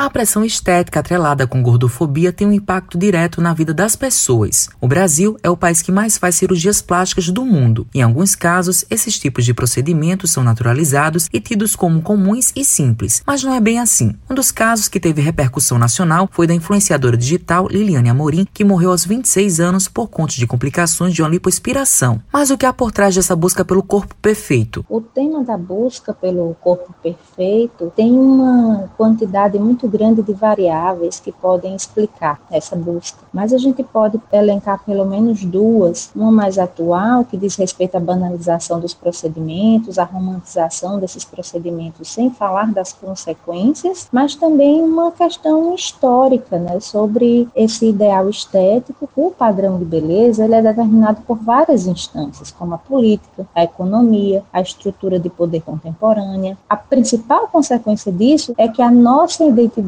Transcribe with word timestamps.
A 0.00 0.08
pressão 0.08 0.42
estética 0.42 1.00
atrelada 1.00 1.46
com 1.46 1.62
gordofobia 1.62 2.32
tem 2.32 2.46
um 2.46 2.52
impacto 2.54 2.96
direto 2.96 3.38
na 3.42 3.52
vida 3.52 3.74
das 3.74 3.94
pessoas. 3.94 4.70
O 4.80 4.88
Brasil 4.88 5.36
é 5.42 5.50
o 5.50 5.56
país 5.58 5.82
que 5.82 5.92
mais 5.92 6.16
faz 6.16 6.36
cirurgias 6.36 6.80
plásticas 6.80 7.28
do 7.28 7.44
mundo. 7.44 7.86
Em 7.94 8.00
alguns 8.00 8.34
casos, 8.34 8.82
esses 8.88 9.18
tipos 9.18 9.44
de 9.44 9.52
procedimentos 9.52 10.32
são 10.32 10.42
naturalizados 10.42 11.28
e 11.30 11.38
tidos 11.38 11.76
como 11.76 12.00
comuns 12.00 12.50
e 12.56 12.64
simples, 12.64 13.22
mas 13.26 13.44
não 13.44 13.52
é 13.52 13.60
bem 13.60 13.78
assim. 13.78 14.14
Um 14.30 14.34
dos 14.34 14.50
casos 14.50 14.88
que 14.88 14.98
teve 14.98 15.20
repercussão 15.20 15.78
nacional 15.78 16.26
foi 16.32 16.46
da 16.46 16.54
influenciadora 16.54 17.14
digital 17.14 17.68
Liliane 17.68 18.08
Amorim, 18.08 18.46
que 18.54 18.64
morreu 18.64 18.92
aos 18.92 19.04
26 19.04 19.60
anos 19.60 19.86
por 19.86 20.08
conta 20.08 20.32
de 20.32 20.46
complicações 20.46 21.12
de 21.12 21.20
uma 21.20 21.28
lipoaspiração. 21.28 22.22
Mas 22.32 22.48
o 22.48 22.56
que 22.56 22.64
há 22.64 22.72
por 22.72 22.90
trás 22.90 23.14
dessa 23.14 23.36
busca 23.36 23.66
pelo 23.66 23.82
corpo 23.82 24.14
perfeito? 24.22 24.82
O 24.88 25.02
tema 25.02 25.44
da 25.44 25.58
busca 25.58 26.14
pelo 26.14 26.56
corpo 26.58 26.94
perfeito 27.02 27.92
tem 27.94 28.10
uma 28.10 28.88
quantidade 28.96 29.58
muito 29.58 29.89
grande 29.90 30.22
de 30.22 30.32
variáveis 30.32 31.20
que 31.20 31.32
podem 31.32 31.74
explicar 31.74 32.40
essa 32.50 32.76
busca. 32.76 33.18
Mas 33.32 33.52
a 33.52 33.58
gente 33.58 33.82
pode 33.82 34.20
elencar 34.32 34.80
pelo 34.84 35.04
menos 35.04 35.44
duas, 35.44 36.10
uma 36.14 36.30
mais 36.30 36.58
atual, 36.58 37.24
que 37.24 37.36
diz 37.36 37.56
respeito 37.56 37.96
à 37.96 38.00
banalização 38.00 38.80
dos 38.80 38.94
procedimentos, 38.94 39.98
à 39.98 40.04
romantização 40.04 40.98
desses 40.98 41.24
procedimentos, 41.24 42.08
sem 42.08 42.30
falar 42.30 42.72
das 42.72 42.92
consequências, 42.92 44.08
mas 44.12 44.34
também 44.34 44.82
uma 44.82 45.10
questão 45.12 45.74
histórica, 45.74 46.58
né, 46.58 46.78
sobre 46.80 47.48
esse 47.54 47.88
ideal 47.88 48.28
estético. 48.28 49.08
O 49.16 49.30
padrão 49.30 49.78
de 49.78 49.84
beleza 49.84 50.44
ele 50.44 50.54
é 50.54 50.62
determinado 50.62 51.22
por 51.22 51.38
várias 51.38 51.86
instâncias, 51.86 52.50
como 52.50 52.74
a 52.74 52.78
política, 52.78 53.46
a 53.54 53.64
economia, 53.64 54.42
a 54.52 54.60
estrutura 54.60 55.18
de 55.18 55.28
poder 55.28 55.62
contemporânea. 55.62 56.56
A 56.68 56.76
principal 56.76 57.48
consequência 57.48 58.12
disso 58.12 58.54
é 58.56 58.68
que 58.68 58.82
a 58.82 58.90
nossa 58.90 59.44
identidade, 59.44 59.79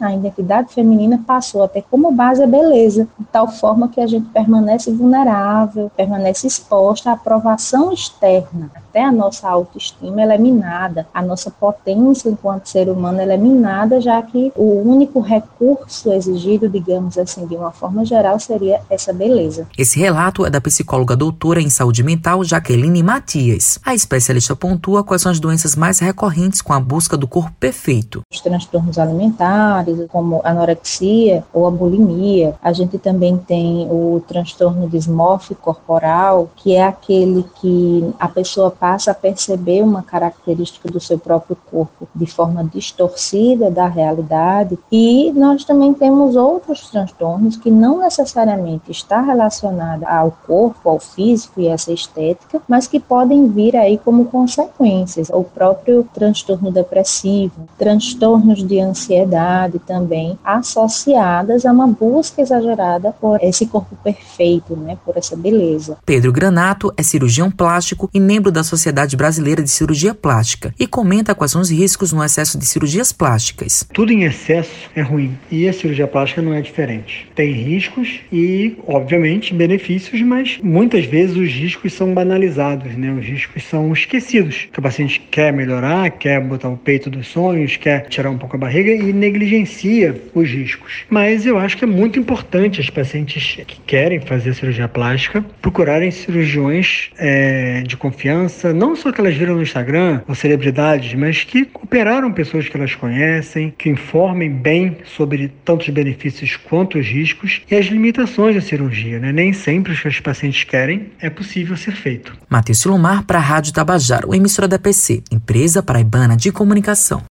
a 0.00 0.14
identidade 0.14 0.72
feminina, 0.72 1.22
passou 1.26 1.62
a 1.62 1.68
ter 1.68 1.84
como 1.90 2.12
base 2.12 2.42
a 2.42 2.46
beleza, 2.46 3.08
de 3.18 3.24
tal 3.26 3.48
forma 3.48 3.88
que 3.88 4.00
a 4.00 4.06
gente 4.06 4.28
permanece 4.30 4.92
vulnerável, 4.92 5.90
permanece 5.96 6.46
exposta 6.46 7.10
à 7.10 7.12
aprovação 7.14 7.92
externa. 7.92 8.70
Até 8.96 9.04
a 9.04 9.12
nossa 9.12 9.46
autoestima 9.46 10.22
é 10.22 10.38
minada, 10.38 11.06
a 11.12 11.20
nossa 11.20 11.50
potência 11.50 12.30
enquanto 12.30 12.66
ser 12.66 12.88
humano 12.88 13.20
é 13.20 13.36
minada, 13.36 14.00
já 14.00 14.22
que 14.22 14.50
o 14.56 14.80
único 14.88 15.20
recurso 15.20 16.10
exigido, 16.14 16.66
digamos 16.66 17.18
assim, 17.18 17.46
de 17.46 17.54
uma 17.54 17.70
forma 17.70 18.06
geral, 18.06 18.40
seria 18.40 18.80
essa 18.88 19.12
beleza. 19.12 19.66
Esse 19.76 19.98
relato 19.98 20.46
é 20.46 20.50
da 20.50 20.62
psicóloga 20.62 21.14
doutora 21.14 21.60
em 21.60 21.68
saúde 21.68 22.02
mental 22.02 22.42
Jaqueline 22.42 23.02
Matias. 23.02 23.78
A 23.84 23.94
especialista 23.94 24.56
pontua 24.56 25.04
quais 25.04 25.20
são 25.20 25.30
as 25.30 25.38
doenças 25.38 25.76
mais 25.76 25.98
recorrentes 25.98 26.62
com 26.62 26.72
a 26.72 26.80
busca 26.80 27.18
do 27.18 27.28
corpo 27.28 27.52
perfeito. 27.60 28.22
Os 28.32 28.40
transtornos 28.40 28.98
alimentares, 28.98 30.06
como 30.08 30.40
anorexia 30.42 31.44
ou 31.52 31.66
a 31.66 31.70
bulimia. 31.70 32.54
A 32.62 32.72
gente 32.72 32.96
também 32.96 33.36
tem 33.36 33.86
o 33.90 34.24
transtorno 34.26 34.88
dismórfico 34.88 35.60
corporal, 35.60 36.48
que 36.56 36.74
é 36.74 36.86
aquele 36.86 37.44
que 37.60 38.14
a 38.18 38.26
pessoa 38.26 38.70
passa 38.70 38.85
a 38.94 39.14
perceber 39.14 39.82
uma 39.82 40.02
característica 40.02 40.88
do 40.88 41.00
seu 41.00 41.18
próprio 41.18 41.56
corpo 41.70 42.08
de 42.14 42.26
forma 42.26 42.64
distorcida 42.64 43.70
da 43.70 43.86
realidade. 43.86 44.78
E 44.90 45.32
nós 45.32 45.64
também 45.64 45.92
temos 45.92 46.36
outros 46.36 46.88
transtornos 46.88 47.56
que 47.56 47.70
não 47.70 47.98
necessariamente 47.98 48.90
está 48.90 49.20
relacionada 49.20 50.08
ao 50.08 50.30
corpo, 50.46 50.88
ao 50.88 51.00
físico 51.00 51.60
e 51.60 51.66
essa 51.66 51.92
estética, 51.92 52.62
mas 52.68 52.86
que 52.86 53.00
podem 53.00 53.48
vir 53.48 53.76
aí 53.76 53.98
como 53.98 54.26
consequências. 54.26 55.28
O 55.30 55.42
próprio 55.42 56.06
transtorno 56.14 56.70
depressivo, 56.70 57.68
transtornos 57.76 58.64
de 58.66 58.80
ansiedade 58.80 59.78
também 59.80 60.38
associadas 60.44 61.66
a 61.66 61.72
uma 61.72 61.86
busca 61.86 62.40
exagerada 62.40 63.14
por 63.20 63.42
esse 63.42 63.66
corpo 63.66 63.96
perfeito, 64.02 64.76
né, 64.76 64.96
por 65.04 65.16
essa 65.16 65.36
beleza. 65.36 65.98
Pedro 66.04 66.32
Granato 66.32 66.92
é 66.96 67.02
cirurgião 67.02 67.50
plástico 67.50 68.08
e 68.12 68.20
membro 68.20 68.52
da 68.52 68.62
Sociedade 68.62 68.75
Brasileira 69.16 69.62
de 69.62 69.70
Cirurgia 69.70 70.14
Plástica 70.14 70.74
e 70.78 70.86
comenta 70.86 71.34
quais 71.34 71.52
são 71.52 71.60
os 71.60 71.70
riscos 71.70 72.12
no 72.12 72.22
excesso 72.22 72.58
de 72.58 72.66
cirurgias 72.66 73.12
plásticas. 73.12 73.86
Tudo 73.92 74.12
em 74.12 74.24
excesso 74.24 74.90
é 74.94 75.02
ruim 75.02 75.36
e 75.50 75.68
a 75.68 75.72
cirurgia 75.72 76.06
plástica 76.06 76.42
não 76.42 76.54
é 76.54 76.60
diferente. 76.60 77.28
Tem 77.34 77.52
riscos 77.52 78.20
e, 78.32 78.76
obviamente, 78.86 79.54
benefícios, 79.54 80.20
mas 80.22 80.58
muitas 80.62 81.04
vezes 81.04 81.36
os 81.36 81.50
riscos 81.50 81.92
são 81.92 82.12
banalizados, 82.12 82.96
né? 82.96 83.12
Os 83.12 83.24
riscos 83.24 83.64
são 83.64 83.92
esquecidos. 83.92 84.68
Que 84.72 84.78
o 84.78 84.82
paciente 84.82 85.20
quer 85.30 85.52
melhorar, 85.52 86.10
quer 86.10 86.40
botar 86.40 86.68
o 86.68 86.76
peito 86.76 87.10
dos 87.10 87.28
sonhos, 87.28 87.76
quer 87.76 88.08
tirar 88.08 88.30
um 88.30 88.38
pouco 88.38 88.56
a 88.56 88.58
barriga 88.58 88.90
e 88.90 89.12
negligencia 89.12 90.20
os 90.34 90.48
riscos. 90.48 91.04
Mas 91.08 91.46
eu 91.46 91.58
acho 91.58 91.76
que 91.76 91.84
é 91.84 91.88
muito 91.88 92.18
importante 92.18 92.80
as 92.80 92.90
pacientes 92.90 93.58
que 93.66 93.80
querem 93.86 94.20
fazer 94.20 94.54
cirurgia 94.54 94.88
plástica 94.88 95.44
procurarem 95.60 96.10
cirurgiões 96.10 97.10
é, 97.18 97.82
de 97.82 97.96
confiança, 97.96 98.65
não 98.72 98.96
só 98.96 99.12
que 99.12 99.20
elas 99.20 99.34
viram 99.36 99.54
no 99.54 99.62
Instagram 99.62 100.20
ou 100.26 100.34
celebridades, 100.34 101.14
mas 101.14 101.44
que 101.44 101.68
operaram 101.74 102.32
pessoas 102.32 102.68
que 102.68 102.76
elas 102.76 102.94
conhecem, 102.94 103.74
que 103.76 103.88
informem 103.88 104.50
bem 104.50 104.98
sobre 105.04 105.52
tantos 105.64 105.88
benefícios 105.88 106.56
quanto 106.56 106.98
os 106.98 107.06
riscos 107.06 107.62
e 107.70 107.74
as 107.74 107.86
limitações 107.86 108.54
da 108.54 108.60
cirurgia. 108.60 109.18
Né? 109.18 109.32
Nem 109.32 109.52
sempre 109.52 109.92
o 109.92 109.96
que 109.96 110.08
os 110.08 110.20
pacientes 110.20 110.64
querem 110.64 111.12
é 111.20 111.30
possível 111.30 111.76
ser 111.76 111.92
feito. 111.92 112.32
Matheus 112.48 112.78
Silomar 112.78 113.24
para 113.24 113.38
a 113.38 113.42
Rádio 113.42 113.72
Tabajaro, 113.72 114.34
emissora 114.34 114.68
da 114.68 114.78
PC, 114.78 115.22
empresa 115.30 115.82
paraibana 115.82 116.36
de 116.36 116.52
comunicação. 116.52 117.22